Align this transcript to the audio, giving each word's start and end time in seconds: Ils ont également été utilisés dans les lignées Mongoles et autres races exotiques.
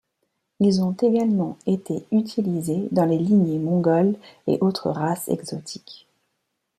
Ils 0.59 0.81
ont 0.81 0.93
également 0.93 1.57
été 1.67 2.05
utilisés 2.11 2.87
dans 2.91 3.05
les 3.05 3.19
lignées 3.19 3.59
Mongoles 3.59 4.15
et 4.47 4.57
autres 4.59 4.89
races 4.89 5.27
exotiques. 5.29 6.07